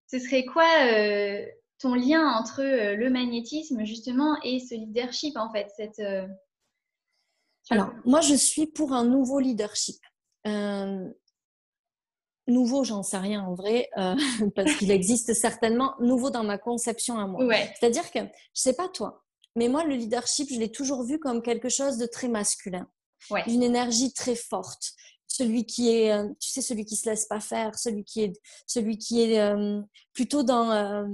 ce 0.07 0.19
serait 0.19 0.45
quoi 0.45 0.67
euh, 0.85 1.45
ton 1.79 1.93
lien 1.93 2.25
entre 2.33 2.63
le 2.63 3.09
magnétisme, 3.09 3.83
justement, 3.83 4.37
et 4.43 4.59
ce 4.59 4.75
leadership, 4.75 5.35
en 5.37 5.51
fait 5.51 5.69
cette, 5.75 6.01
Alors, 7.69 7.91
moi, 8.05 8.21
je 8.21 8.35
suis 8.35 8.67
pour 8.67 8.93
un 8.93 9.03
nouveau 9.03 9.39
leadership. 9.39 9.97
Nouveau, 12.47 12.83
j'en 12.83 13.03
sais 13.03 13.17
rien 13.17 13.43
en 13.43 13.55
vrai, 13.55 13.89
euh, 13.97 14.15
parce 14.55 14.73
qu'il 14.75 14.91
existe 14.91 15.33
certainement 15.33 15.95
nouveau 15.99 16.29
dans 16.29 16.43
ma 16.43 16.57
conception 16.57 17.17
à 17.17 17.27
moi. 17.27 17.43
Ouais. 17.45 17.73
C'est-à-dire 17.79 18.09
que, 18.11 18.19
je 18.19 18.61
sais 18.61 18.73
pas 18.73 18.87
toi, 18.87 19.25
mais 19.57 19.69
moi, 19.69 19.83
le 19.83 19.95
leadership, 19.95 20.49
je 20.51 20.59
l'ai 20.59 20.71
toujours 20.71 21.03
vu 21.03 21.17
comme 21.17 21.41
quelque 21.41 21.67
chose 21.67 21.97
de 21.97 22.05
très 22.05 22.27
masculin, 22.27 22.87
ouais. 23.31 23.43
d'une 23.47 23.63
énergie 23.63 24.13
très 24.13 24.35
forte. 24.35 24.93
Celui 25.25 25.65
qui 25.65 25.89
est, 25.89 26.13
euh, 26.13 26.29
tu 26.39 26.49
sais, 26.49 26.61
celui 26.61 26.85
qui 26.85 26.95
se 26.95 27.09
laisse 27.09 27.25
pas 27.25 27.39
faire, 27.39 27.77
celui 27.77 28.03
qui 28.03 28.21
est, 28.21 28.33
celui 28.67 28.99
qui 28.99 29.23
est 29.23 29.39
euh, 29.39 29.81
plutôt 30.13 30.43
dans 30.43 30.71
euh, 30.71 31.07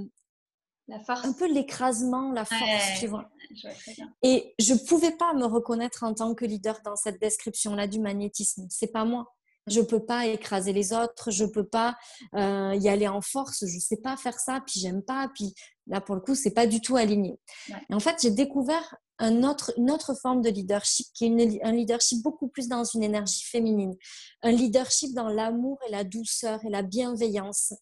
la 0.88 1.00
force. 1.00 1.24
un 1.24 1.32
peu 1.32 1.50
l'écrasement, 1.50 2.32
la 2.32 2.44
force, 2.44 2.60
ouais, 2.60 2.98
tu 3.00 3.06
vois. 3.06 3.30
Je 3.50 3.66
vois 3.66 3.74
très 3.74 3.94
bien. 3.94 4.14
Et 4.22 4.54
je 4.58 4.74
pouvais 4.74 5.12
pas 5.12 5.32
me 5.32 5.46
reconnaître 5.46 6.02
en 6.04 6.12
tant 6.12 6.34
que 6.34 6.44
leader 6.44 6.78
dans 6.84 6.96
cette 6.96 7.18
description-là 7.22 7.86
du 7.86 7.98
magnétisme. 7.98 8.66
C'est 8.68 8.92
pas 8.92 9.06
moi. 9.06 9.34
Je 9.66 9.80
peux 9.80 10.04
pas 10.04 10.26
écraser 10.26 10.72
les 10.72 10.92
autres, 10.92 11.30
je 11.30 11.44
peux 11.44 11.66
pas 11.66 11.96
euh, 12.34 12.74
y 12.78 12.88
aller 12.88 13.08
en 13.08 13.20
force, 13.20 13.64
je 13.66 13.78
sais 13.78 13.96
pas 13.96 14.16
faire 14.16 14.38
ça, 14.38 14.60
puis 14.66 14.80
j'aime 14.80 15.02
pas, 15.02 15.30
puis 15.34 15.54
là 15.86 16.00
pour 16.00 16.14
le 16.14 16.20
coup 16.20 16.34
c'est 16.34 16.52
pas 16.52 16.66
du 16.66 16.80
tout 16.80 16.96
aligné. 16.96 17.38
Ouais. 17.70 17.76
Et 17.90 17.94
en 17.94 18.00
fait 18.00 18.16
j'ai 18.20 18.30
découvert 18.30 18.96
un 19.18 19.42
autre, 19.44 19.72
une 19.76 19.90
autre 19.90 20.14
forme 20.14 20.42
de 20.42 20.50
leadership 20.50 21.06
qui 21.14 21.24
est 21.24 21.28
une, 21.28 21.58
un 21.62 21.72
leadership 21.72 22.22
beaucoup 22.22 22.48
plus 22.48 22.68
dans 22.68 22.84
une 22.84 23.02
énergie 23.02 23.44
féminine, 23.44 23.94
un 24.42 24.50
leadership 24.50 25.14
dans 25.14 25.28
l'amour 25.28 25.78
et 25.86 25.90
la 25.90 26.04
douceur 26.04 26.64
et 26.64 26.70
la 26.70 26.82
bienveillance, 26.82 27.72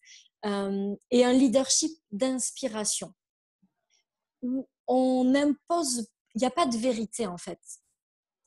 euh, 0.45 0.95
et 1.11 1.25
un 1.25 1.33
leadership 1.33 1.91
d'inspiration 2.11 3.13
où 4.41 4.67
on 4.87 5.33
impose, 5.35 6.07
il 6.35 6.39
n'y 6.39 6.45
a 6.45 6.51
pas 6.51 6.65
de 6.65 6.77
vérité 6.77 7.25
en 7.25 7.37
fait, 7.37 7.59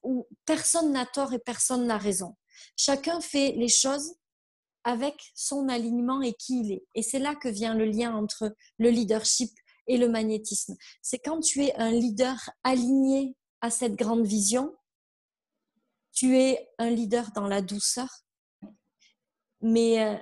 où 0.02 0.28
personne 0.44 0.92
n'a 0.92 1.06
tort 1.06 1.32
et 1.32 1.38
personne 1.38 1.86
n'a 1.86 1.98
raison. 1.98 2.36
Chacun 2.76 3.20
fait 3.20 3.52
les 3.52 3.68
choses 3.68 4.14
avec 4.84 5.32
son 5.34 5.68
alignement 5.68 6.22
et 6.22 6.32
qui 6.32 6.60
il 6.60 6.72
est. 6.72 6.86
Et 6.94 7.02
c'est 7.02 7.18
là 7.18 7.34
que 7.34 7.48
vient 7.48 7.74
le 7.74 7.86
lien 7.86 8.14
entre 8.14 8.54
le 8.78 8.90
leadership 8.90 9.50
et 9.88 9.96
le 9.96 10.08
magnétisme. 10.08 10.76
C'est 11.02 11.18
quand 11.18 11.40
tu 11.40 11.64
es 11.64 11.74
un 11.76 11.90
leader 11.90 12.36
aligné 12.62 13.36
à 13.60 13.70
cette 13.70 13.96
grande 13.96 14.26
vision, 14.26 14.74
tu 16.12 16.38
es 16.38 16.68
un 16.78 16.90
leader 16.90 17.30
dans 17.32 17.46
la 17.46 17.62
douceur, 17.62 18.08
mais 19.60 20.02
euh, 20.02 20.16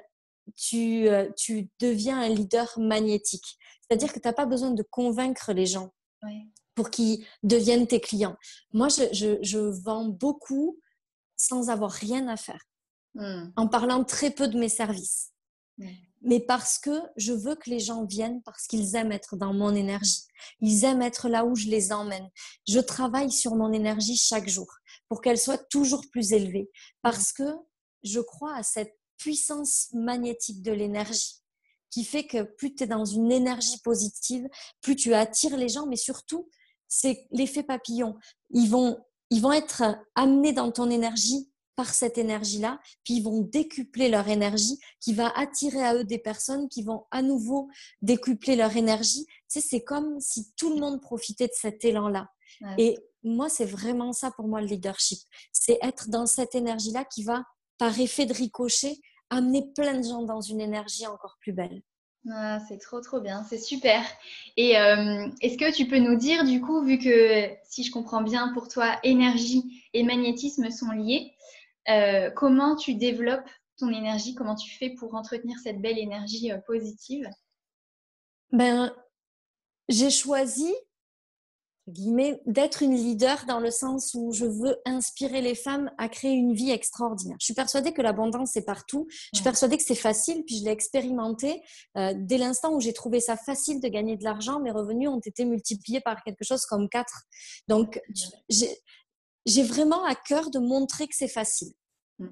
tu, 0.57 1.09
euh, 1.09 1.31
tu 1.37 1.69
deviens 1.79 2.21
un 2.21 2.29
leader 2.29 2.73
magnétique. 2.79 3.59
C'est-à-dire 3.83 4.13
que 4.13 4.19
tu 4.19 4.27
n'as 4.27 4.35
pas 4.35 4.47
besoin 4.47 4.71
de 4.71 4.83
convaincre 4.83 5.53
les 5.53 5.67
gens. 5.67 5.93
Oui. 6.23 6.51
pour 6.75 6.91
qu'ils 6.91 7.25
deviennent 7.43 7.87
tes 7.87 8.01
clients. 8.01 8.37
Moi, 8.73 8.89
je, 8.89 9.83
vends 9.83 10.07
beaucoup 10.07 10.81
sans 11.47 11.71
avoir 11.71 11.91
rien 11.91 12.29
à 12.29 12.37
faire, 12.37 12.63
hmm. 13.15 13.51
en 13.57 13.69
parlant 13.69 14.05
très 14.05 14.31
peu 14.31 14.49
de 14.49 14.59
mes 14.59 14.69
services. 14.69 15.31
Mais 16.23 16.41
parce 16.41 16.79
que 16.79 17.03
je 17.17 17.33
veux 17.33 17.57
que 17.57 17.69
les 17.69 17.81
gens 17.81 18.07
viennent 18.07 18.43
parce 18.45 18.67
qu'ils 18.67 18.95
aiment 18.95 19.13
être 19.13 19.37
dans 19.37 19.53
mon 19.53 19.75
énergie. 19.75 20.23
Ils 20.61 20.85
aiment 20.85 21.03
être 21.03 21.29
là 21.29 21.45
où 21.45 21.57
je 21.57 21.67
les 21.67 21.93
emmène. 21.93 22.31
Je 22.69 22.79
travaille 22.79 23.31
sur 23.31 23.57
mon 23.57 23.73
énergie 23.73 24.17
chaque 24.17 24.49
jour 24.49 24.73
pour 25.09 25.21
qu'elle 25.21 25.39
soit 25.39 25.69
toujours 25.69 26.03
plus 26.13 26.33
élevée 26.33 26.71
parce 27.03 27.33
que 27.33 27.43
je 28.05 28.21
crois 28.21 28.55
à 28.55 28.63
cette 28.63 28.97
puissance 29.19 29.89
magnétique 29.93 30.63
de 30.63 30.73
l'énergie 30.73 31.43
qui 31.95 32.05
fait 32.05 32.27
que 32.27 32.43
plus 32.43 32.75
tu 32.75 32.83
es 32.83 32.87
dans 32.89 33.05
une 33.05 33.31
énergie 33.31 33.79
positive, 33.85 34.49
plus 34.81 34.97
tu 34.97 35.15
attires 35.15 35.57
les 35.57 35.69
gens, 35.69 35.87
mais 35.87 35.97
surtout, 35.97 36.51
c'est 36.89 37.25
l'effet 37.31 37.63
papillon. 37.63 38.17
Ils 38.51 38.69
vont, 38.69 38.99
ils 39.35 39.41
vont 39.41 39.53
être 39.53 39.83
amenés 40.15 40.53
dans 40.53 40.71
ton 40.71 40.89
énergie 40.91 41.51
par 41.75 41.93
cette 41.93 42.19
énergie-là, 42.19 42.79
puis 43.03 43.15
ils 43.15 43.23
vont 43.25 43.41
décupler 43.41 44.09
leur 44.09 44.29
énergie, 44.29 44.79
qui 45.01 45.13
va 45.13 45.29
attirer 45.37 45.83
à 45.83 45.97
eux 45.97 46.05
des 46.05 46.21
personnes 46.21 46.69
qui 46.69 46.85
vont 46.85 47.05
à 47.11 47.21
nouveau 47.21 47.69
décupler 48.01 48.55
leur 48.55 48.77
énergie. 48.77 49.27
Tu 49.27 49.35
sais, 49.49 49.61
c'est 49.61 49.83
comme 49.83 50.21
si 50.21 50.53
tout 50.57 50.73
le 50.73 50.79
monde 50.79 51.01
profitait 51.01 51.49
de 51.49 51.53
cet 51.53 51.85
élan-là. 51.85 52.29
Et 52.79 52.97
moi, 53.25 53.49
c'est 53.49 53.65
vraiment 53.65 54.13
ça 54.13 54.31
pour 54.31 54.47
moi 54.47 54.61
le 54.61 54.69
leadership. 54.69 55.19
C'est 55.51 55.79
être 55.83 56.11
dans 56.11 56.27
cette 56.27 56.55
énergie-là 56.55 57.05
qui 57.05 57.25
va, 57.25 57.43
par 57.77 57.99
effet 57.99 58.27
de 58.27 58.35
ricochet, 58.35 59.01
amener 59.31 59.67
plein 59.75 59.99
de 59.99 60.05
gens 60.05 60.23
dans 60.23 60.41
une 60.41 60.61
énergie 60.61 61.09
encore 61.09 61.39
plus 61.41 61.53
belle. 61.53 61.83
Ah, 62.31 62.59
c'est 62.69 62.79
trop 62.79 63.01
trop 63.01 63.21
bien, 63.21 63.45
c'est 63.45 63.59
super. 63.59 64.03
Et 64.57 64.79
euh, 64.79 65.29
est-ce 65.43 65.59
que 65.59 65.75
tu 65.75 65.87
peux 65.87 65.99
nous 65.99 66.17
dire 66.17 66.45
du 66.45 66.61
coup, 66.61 66.83
vu 66.83 66.99
que 66.99 67.51
si 67.65 67.85
je 67.85 67.93
comprends 67.93 68.23
bien 68.23 68.53
pour 68.55 68.69
toi, 68.69 68.99
énergie 69.03 69.85
et 69.93 70.03
magnétisme 70.05 70.71
sont 70.71 70.91
liés, 70.91 71.35
euh, 71.91 72.31
comment 72.31 72.77
tu 72.77 72.95
développes 72.95 73.49
ton 73.77 73.91
énergie, 73.91 74.35
comment 74.35 74.55
tu 74.55 74.75
fais 74.75 74.91
pour 74.91 75.15
entretenir 75.15 75.59
cette 75.59 75.83
belle 75.83 75.99
énergie 75.99 76.51
euh, 76.51 76.59
positive? 76.59 77.29
Ben, 78.53 78.95
j'ai 79.91 80.11
choisi 80.11 80.73
d'être 81.87 82.83
une 82.83 82.95
leader 82.95 83.45
dans 83.47 83.61
le 83.61 83.71
sens 83.71 84.15
où 84.15 84.33
je 84.33 84.47
veux 84.47 84.79
inspirer 84.87 85.43
les 85.43 85.55
femmes 85.55 85.91
à 85.99 86.09
créer 86.09 86.33
une 86.33 86.55
vie 86.55 86.71
extraordinaire. 86.71 87.37
Je 87.41 87.45
suis 87.45 87.55
persuadée 87.55 87.93
que 87.93 88.01
l'abondance 88.01 88.57
est 88.57 88.65
partout. 88.65 89.07
Je 89.11 89.39
suis 89.39 89.45
persuadée 89.45 89.77
que 89.77 89.83
c'est 89.83 89.95
facile, 89.95 90.45
puis 90.47 90.59
je 90.59 90.65
l'ai 90.65 90.71
expérimenté. 90.71 91.63
Euh, 91.99 92.15
dès 92.17 92.39
l'instant 92.39 92.73
où 92.73 92.81
j'ai 92.81 92.95
trouvé 92.95 93.21
ça 93.21 93.37
facile 93.37 93.81
de 93.81 93.89
gagner 93.89 94.17
de 94.17 94.25
l'argent, 94.25 94.61
mes 94.61 94.71
revenus 94.71 95.11
ont 95.11 95.21
été 95.21 95.45
multipliés 95.45 96.01
par 96.01 96.23
quelque 96.23 96.43
chose 96.43 96.65
comme 96.65 96.89
quatre. 96.89 97.25
Donc, 97.69 98.01
j'ai 98.49 99.63
vraiment 99.63 100.05
à 100.05 100.15
cœur 100.15 100.51
de 100.51 100.59
montrer 100.59 101.07
que 101.07 101.15
c'est 101.15 101.29
facile. 101.29 101.73
Je 102.19 102.27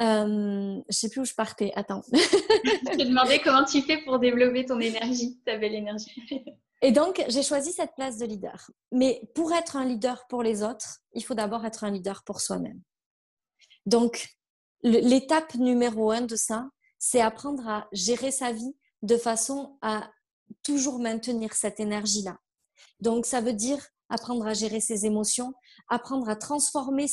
Euh, 0.00 0.80
je 0.88 0.96
sais 0.96 1.08
plus 1.08 1.22
où 1.22 1.24
je 1.24 1.34
partais. 1.34 1.72
Attends. 1.74 2.02
je 2.12 2.96
te 2.96 3.02
demandais 3.02 3.40
comment 3.40 3.64
tu 3.64 3.82
fais 3.82 3.98
pour 4.04 4.20
développer 4.20 4.64
ton 4.64 4.78
énergie, 4.78 5.40
ta 5.44 5.56
belle 5.56 5.74
énergie. 5.74 6.12
Et 6.80 6.92
donc, 6.92 7.24
j'ai 7.28 7.42
choisi 7.42 7.72
cette 7.72 7.94
place 7.94 8.18
de 8.18 8.26
leader. 8.26 8.70
Mais 8.92 9.20
pour 9.34 9.52
être 9.52 9.76
un 9.76 9.84
leader 9.84 10.26
pour 10.28 10.42
les 10.42 10.62
autres, 10.62 11.00
il 11.12 11.24
faut 11.24 11.34
d'abord 11.34 11.64
être 11.64 11.84
un 11.84 11.90
leader 11.90 12.22
pour 12.24 12.40
soi-même. 12.40 12.80
Donc, 13.86 14.28
l'étape 14.82 15.54
numéro 15.54 16.10
un 16.10 16.20
de 16.20 16.36
ça, 16.36 16.68
c'est 16.98 17.20
apprendre 17.20 17.66
à 17.66 17.88
gérer 17.92 18.30
sa 18.30 18.52
vie 18.52 18.76
de 19.02 19.16
façon 19.16 19.78
à 19.82 20.10
toujours 20.62 20.98
maintenir 20.98 21.54
cette 21.54 21.80
énergie-là. 21.80 22.38
Donc, 23.00 23.26
ça 23.26 23.40
veut 23.40 23.52
dire 23.52 23.84
apprendre 24.08 24.46
à 24.46 24.54
gérer 24.54 24.80
ses 24.80 25.04
émotions, 25.04 25.52
apprendre 25.88 26.28
à 26.28 26.36
transformer 26.36 27.06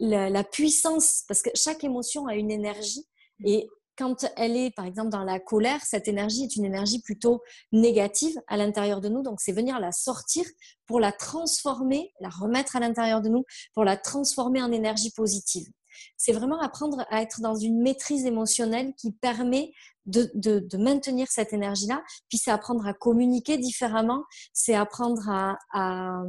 la, 0.00 0.44
puissance, 0.44 1.24
parce 1.28 1.42
que 1.42 1.50
chaque 1.54 1.84
émotion 1.84 2.26
a 2.26 2.34
une 2.34 2.50
énergie. 2.50 3.06
Et 3.44 3.68
quand 3.96 4.26
elle 4.36 4.56
est, 4.56 4.70
par 4.70 4.84
exemple, 4.84 5.10
dans 5.10 5.24
la 5.24 5.38
colère, 5.38 5.80
cette 5.84 6.08
énergie 6.08 6.44
est 6.44 6.56
une 6.56 6.64
énergie 6.64 7.00
plutôt 7.00 7.42
négative 7.72 8.40
à 8.46 8.56
l'intérieur 8.56 9.00
de 9.00 9.08
nous. 9.08 9.22
Donc, 9.22 9.40
c'est 9.40 9.52
venir 9.52 9.78
la 9.78 9.92
sortir 9.92 10.44
pour 10.86 11.00
la 11.00 11.12
transformer, 11.12 12.12
la 12.20 12.28
remettre 12.28 12.76
à 12.76 12.80
l'intérieur 12.80 13.22
de 13.22 13.28
nous, 13.28 13.44
pour 13.72 13.84
la 13.84 13.96
transformer 13.96 14.62
en 14.62 14.72
énergie 14.72 15.10
positive. 15.10 15.66
C'est 16.16 16.32
vraiment 16.32 16.60
apprendre 16.60 17.04
à 17.10 17.22
être 17.22 17.40
dans 17.40 17.54
une 17.54 17.80
maîtrise 17.80 18.26
émotionnelle 18.26 18.94
qui 18.96 19.12
permet 19.12 19.72
de, 20.06 20.76
maintenir 20.76 21.28
cette 21.30 21.52
énergie-là. 21.52 22.02
Puis 22.28 22.38
c'est 22.38 22.50
apprendre 22.50 22.86
à 22.86 22.94
communiquer 22.94 23.58
différemment, 23.58 24.24
c'est 24.52 24.74
apprendre 24.74 25.28
à, 25.28 25.56
à, 25.72 26.22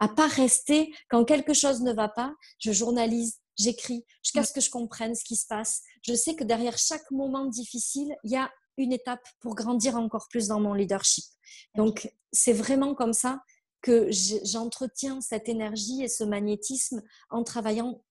à 0.00 0.08
pas 0.08 0.26
rester 0.26 0.92
quand 1.08 1.24
quelque 1.24 1.54
chose 1.54 1.82
ne 1.82 1.92
va 1.92 2.08
pas. 2.08 2.34
Je 2.58 2.72
journalise, 2.72 3.39
j'écris, 3.58 4.04
jusqu'à 4.22 4.44
ce 4.44 4.52
que 4.52 4.60
je 4.60 4.70
comprenne 4.70 5.14
ce 5.14 5.24
qui 5.24 5.36
se 5.36 5.46
passe. 5.46 5.82
Je 6.02 6.14
sais 6.14 6.34
que 6.34 6.44
derrière 6.44 6.78
chaque 6.78 7.10
moment 7.10 7.46
difficile, 7.46 8.14
il 8.24 8.32
y 8.32 8.36
a 8.36 8.50
une 8.76 8.92
étape 8.92 9.26
pour 9.40 9.54
grandir 9.54 9.96
encore 9.96 10.28
plus 10.28 10.48
dans 10.48 10.60
mon 10.60 10.74
leadership. 10.74 11.24
Donc, 11.74 12.10
c'est 12.32 12.52
vraiment 12.52 12.94
comme 12.94 13.12
ça 13.12 13.42
que 13.82 14.08
j'entretiens 14.44 15.20
cette 15.20 15.48
énergie 15.48 16.02
et 16.02 16.08
ce 16.08 16.24
magnétisme 16.24 17.02
en 17.30 17.44
travaillant 17.44 18.02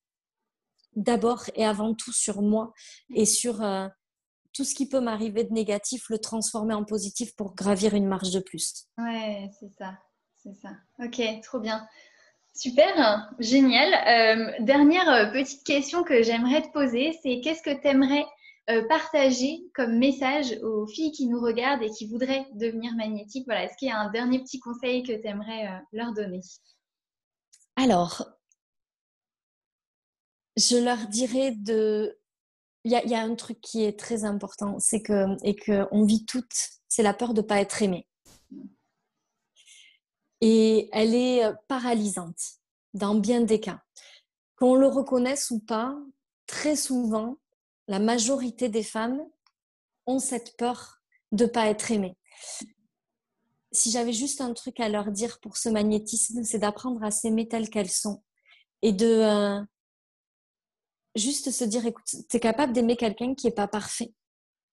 d'abord 0.96 1.44
et 1.56 1.66
avant 1.66 1.94
tout 1.94 2.12
sur 2.12 2.42
moi 2.42 2.74
et 3.14 3.26
sur 3.26 3.62
euh, 3.62 3.88
tout 4.54 4.64
ce 4.64 4.74
qui 4.74 4.90
peut 4.90 5.00
m'arriver 5.00 5.44
de 5.44 5.54
négatif, 5.54 6.10
le 6.10 6.18
transformer 6.18 6.74
en 6.74 6.84
positif 6.84 7.36
pour 7.36 7.56
gravir 7.56 7.94
une 7.94 8.08
marche 8.08 8.32
de 8.32 8.40
plus. 8.40 8.88
Ouais, 8.98 9.50
c'est 9.60 9.72
ça, 9.78 10.00
c'est 10.36 10.56
ça. 10.56 10.72
Ok, 11.00 11.22
trop 11.44 11.60
bien. 11.60 11.88
Super, 12.54 13.30
génial. 13.40 13.94
Euh, 13.94 14.52
dernière 14.66 15.10
euh, 15.10 15.32
petite 15.32 15.64
question 15.64 16.04
que 16.04 16.24
j'aimerais 16.24 16.62
te 16.62 16.72
poser, 16.72 17.18
c'est 17.24 17.40
qu'est-ce 17.42 17.64
que 17.64 17.80
tu 17.82 17.88
aimerais 17.88 18.26
partager 18.88 19.64
comme 19.74 19.98
message 19.98 20.56
aux 20.62 20.86
filles 20.86 21.12
qui 21.12 21.26
nous 21.26 21.42
regardent 21.42 21.82
et 21.82 21.90
qui 21.90 22.06
voudraient 22.08 22.46
devenir 22.54 22.94
magnétiques? 22.94 23.46
Voilà, 23.48 23.64
est-ce 23.64 23.76
qu'il 23.78 23.88
y 23.88 23.92
a 23.92 23.98
un 23.98 24.12
dernier 24.12 24.38
petit 24.44 24.60
conseil 24.60 25.02
que 25.02 25.12
tu 25.12 25.28
aimerais 25.28 25.82
leur 25.92 26.14
donner? 26.14 26.42
Alors, 27.76 28.30
je 30.60 30.78
leur 30.78 31.08
dirais 31.08 31.52
de. 31.52 32.18
Il 32.86 32.92
y 32.92 33.16
a, 33.16 33.22
un 33.22 33.36
truc 33.36 33.60
qui 33.60 33.84
est 33.84 34.00
très 34.00 34.24
important, 34.24 34.80
c'est 34.80 35.02
que 35.02 35.36
et 35.46 35.56
que 35.56 35.86
on 35.92 36.06
vit 36.06 36.26
toutes, 36.26 36.70
c'est 36.88 37.04
la 37.04 37.14
peur 37.14 37.34
de 37.34 37.42
ne 37.42 37.46
pas 37.46 37.60
être 37.60 37.82
aimée. 37.82 38.09
Et 40.42 40.90
elle 40.94 41.16
est 41.16 41.44
paralysante 41.68 42.40
dans 42.94 43.16
bien 43.16 43.42
des 43.42 43.60
cas. 43.60 43.82
Qu'on 44.56 44.76
le 44.76 44.88
reconnaisse 44.88 45.52
ou 45.52 45.60
pas, 45.60 45.98
très 46.48 46.76
souvent, 46.76 47.38
la 47.88 48.00
majorité 48.00 48.70
des 48.70 48.84
femmes 48.84 49.22
ont 50.06 50.20
cette 50.20 50.58
peur 50.58 51.02
de 51.32 51.46
ne 51.46 51.50
pas 51.50 51.68
être 51.68 51.92
aimées. 51.92 52.18
Si 53.72 53.92
j'avais 53.92 54.14
juste 54.14 54.42
un 54.42 54.54
truc 54.54 54.80
à 54.80 54.90
leur 54.90 55.12
dire 55.12 55.40
pour 55.40 55.58
ce 55.58 55.70
magnétisme, 55.70 56.44
c'est 56.44 56.60
d'apprendre 56.60 57.04
à 57.04 57.12
s'aimer 57.12 57.48
telles 57.48 57.70
qu'elles 57.70 57.92
sont 57.92 58.24
et 58.82 58.94
de, 58.94 59.06
euh, 59.06 59.62
juste 61.16 61.52
se 61.52 61.64
dire, 61.64 61.86
écoute, 61.86 62.06
tu 62.08 62.38
es 62.38 62.40
capable 62.40 62.74
d'aimer 62.74 62.96
quelqu'un 62.96 63.36
qui 63.36 63.48
n'est 63.48 63.54
pas 63.54 63.68
parfait. 63.68 64.14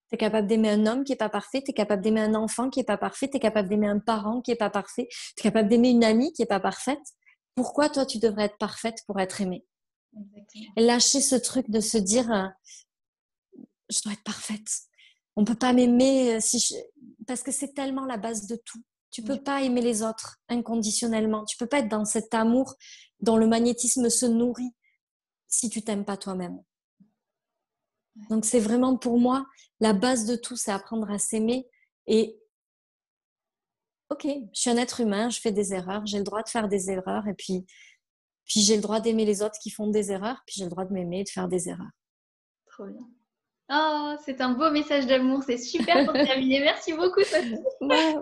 Tu 0.08 0.14
es 0.14 0.18
capable 0.18 0.46
d'aimer 0.46 0.70
un 0.70 0.86
homme 0.86 1.04
qui 1.04 1.12
n'est 1.12 1.16
pas 1.16 1.28
parfait, 1.28 1.62
tu 1.62 1.70
es 1.70 1.75
capable 1.75 2.02
d'aimer 2.02 2.20
un 2.20 2.34
enfant 2.34 2.70
qui 2.70 2.78
n'est 2.78 2.84
pas 2.84 2.96
parfait, 2.96 3.28
tu 3.28 3.36
es 3.36 3.40
capable 3.40 3.68
d'aimer 3.68 3.88
un 3.88 3.98
parent 3.98 4.40
qui 4.40 4.50
n'est 4.50 4.56
pas 4.56 4.70
parfait, 4.70 5.08
tu 5.10 5.40
es 5.40 5.42
capable 5.42 5.68
d'aimer 5.68 5.90
une 5.90 6.04
amie 6.04 6.32
qui 6.32 6.42
n'est 6.42 6.46
pas 6.46 6.60
parfaite. 6.60 7.02
Pourquoi 7.54 7.88
toi, 7.88 8.06
tu 8.06 8.18
devrais 8.18 8.44
être 8.44 8.58
parfaite 8.58 9.02
pour 9.06 9.18
être 9.18 9.40
aimée? 9.40 9.64
Lâcher 10.76 11.20
ce 11.20 11.36
truc 11.36 11.70
de 11.70 11.80
se 11.80 11.98
dire, 11.98 12.30
euh, 12.32 12.46
je 13.90 14.02
dois 14.02 14.12
être 14.12 14.25
parfaite. 14.25 14.68
On 15.36 15.42
ne 15.42 15.46
peut 15.46 15.54
pas 15.54 15.72
m'aimer 15.72 16.36
euh, 16.36 16.40
si 16.40 16.75
parce 17.26 17.42
que 17.42 17.52
c'est 17.52 17.75
tellement 17.75 18.06
la 18.06 18.16
base 18.16 18.46
de 18.46 18.56
tout. 18.56 18.82
Tu 19.10 19.22
peux 19.22 19.40
pas 19.40 19.62
aimer 19.62 19.80
les 19.80 20.02
autres 20.02 20.38
inconditionnellement. 20.48 21.44
Tu 21.44 21.56
peux 21.56 21.66
pas 21.66 21.78
être 21.78 21.88
dans 21.88 22.04
cet 22.04 22.34
amour 22.34 22.75
dont 23.20 23.36
le 23.36 23.46
magnétisme 23.46 24.10
se 24.10 24.26
nourrit 24.26 24.75
si 25.48 25.70
tu 25.70 25.82
t'aimes 25.82 26.04
pas 26.04 26.16
toi-même. 26.16 26.62
Donc 28.30 28.44
c'est 28.44 28.61
vraiment 28.61 28.96
pour 28.96 29.18
moi 29.18 29.46
la 29.80 29.92
base 29.92 30.26
de 30.26 30.37
tout, 30.37 30.56
c'est 30.56 30.73
apprendre 30.73 31.11
à 31.11 31.18
s'aimer 31.18 31.66
et 32.06 32.38
ok, 34.11 34.26
je 34.54 34.61
suis 34.61 34.70
un 34.70 34.76
être 34.76 35.00
humain, 35.00 35.28
je 35.30 35.40
fais 35.40 35.52
des 35.52 35.75
erreurs, 35.75 36.06
j'ai 36.06 36.18
le 36.18 36.25
droit 36.25 36.42
de 36.42 36.49
faire 36.49 36.68
des 36.68 36.90
erreurs 36.90 37.26
et 37.28 37.35
puis 37.35 37.66
puis 38.46 38.61
j'ai 38.61 38.76
le 38.76 38.82
droit 38.82 39.00
d'aimer 39.00 39.25
les 39.25 39.42
autres 39.42 39.58
qui 39.61 39.70
font 39.70 39.88
des 39.88 40.12
erreurs, 40.12 40.40
puis 40.46 40.54
j'ai 40.58 40.64
le 40.64 40.70
droit 40.70 40.85
de 40.85 40.92
m'aimer 40.92 41.20
et 41.20 41.25
de 41.25 41.28
faire 41.28 41.49
des 41.49 41.68
erreurs. 41.68 41.90
Trop 42.66 42.87
bien. 42.87 43.02
Oh, 43.73 44.14
c'est 44.25 44.40
un 44.40 44.52
beau 44.52 44.70
message 44.70 45.06
d'amour, 45.06 45.42
c'est 45.44 45.58
super 45.58 46.04
pour 46.04 46.12
terminer. 46.25 46.61
Merci 46.61 46.92
beaucoup, 46.92 47.23
Sophie. 47.23 47.58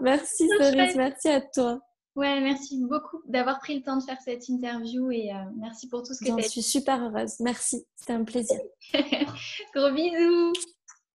merci, 0.01 0.49
Cerise, 0.59 0.97
merci 0.97 1.29
à 1.29 1.43
toi. 1.43 1.79
Ouais, 2.16 2.40
merci 2.40 2.80
beaucoup 2.80 3.21
d'avoir 3.26 3.59
pris 3.59 3.75
le 3.75 3.83
temps 3.83 3.97
de 3.97 4.02
faire 4.02 4.18
cette 4.25 4.49
interview 4.49 5.11
et 5.11 5.33
euh, 5.33 5.38
merci 5.56 5.88
pour 5.88 6.04
tout 6.04 6.14
ce 6.14 6.21
que 6.21 6.26
tu 6.26 6.33
as 6.33 6.44
Je 6.44 6.49
suis 6.49 6.62
super 6.62 7.02
heureuse. 7.02 7.40
Merci, 7.40 7.85
c'était 7.97 8.12
un 8.12 8.23
plaisir. 8.23 8.59
Gros 9.75 9.90
bisous. 9.90 10.52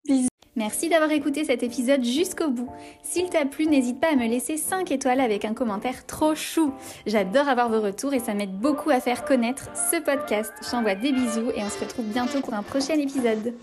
Bisous. 0.06 0.28
Merci 0.56 0.90
d'avoir 0.90 1.12
écouté 1.12 1.46
cet 1.46 1.62
épisode 1.62 2.04
jusqu'au 2.04 2.50
bout. 2.50 2.72
S'il 3.04 3.30
t'a 3.30 3.46
plu, 3.46 3.68
n'hésite 3.68 4.00
pas 4.00 4.14
à 4.14 4.16
me 4.16 4.28
laisser 4.28 4.58
5 4.58 4.90
étoiles 4.90 5.20
avec 5.20 5.46
un 5.46 5.54
commentaire 5.54 6.08
trop 6.08 6.34
chou. 6.34 6.74
J'adore 7.06 7.48
avoir 7.48 7.70
vos 7.70 7.80
retours 7.80 8.16
et 8.16 8.20
ça 8.20 8.34
m'aide 8.34 8.58
beaucoup 8.58 8.90
à 8.90 9.00
faire 9.00 9.24
connaître 9.24 9.70
ce 9.92 10.02
podcast. 10.02 10.52
Je 10.64 10.72
t'envoie 10.72 10.96
des 10.96 11.12
bisous 11.12 11.52
et 11.56 11.62
on 11.62 11.70
se 11.70 11.80
retrouve 11.80 12.06
bientôt 12.06 12.42
pour 12.42 12.56
un 12.56 12.64
prochain 12.64 12.96
épisode. 12.96 13.54